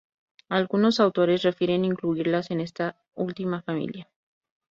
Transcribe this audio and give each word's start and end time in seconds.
Algunos 0.49 0.99
autores 0.99 1.43
prefieren 1.43 1.85
incluirlas 1.85 2.49
en 2.49 2.59
esta 2.59 2.95
última 3.13 3.61
familia. 3.61 4.09